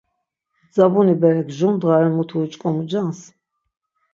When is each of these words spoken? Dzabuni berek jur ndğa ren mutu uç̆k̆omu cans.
Dzabuni 0.71 1.13
berek 1.21 1.47
jur 1.57 1.71
ndğa 1.75 1.95
ren 2.01 2.11
mutu 2.17 2.35
uç̆k̆omu 2.43 2.83
cans. 2.89 3.19